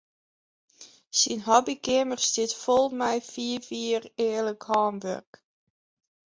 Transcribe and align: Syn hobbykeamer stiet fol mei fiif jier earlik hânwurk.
Syn 1.19 1.39
hobbykeamer 1.47 2.19
stiet 2.27 2.53
fol 2.63 2.85
mei 2.99 3.17
fiif 3.31 3.65
jier 3.77 4.03
earlik 4.29 4.63
hânwurk. 4.69 5.31